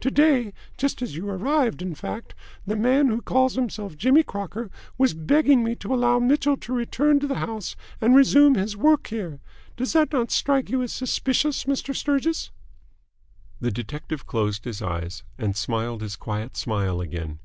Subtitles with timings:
[0.00, 2.34] To day just as you arrived in fact
[2.66, 7.18] the man who calls himself Jimmy Crocker was begging me to allow Mitchell to return
[7.20, 9.40] to the house and resume his work here.
[9.78, 11.96] Does that not strike you as suspicious, Mr.
[11.96, 12.50] Sturgis?"
[13.58, 17.38] The detective closed his eyes, and smiled his quiet smile again.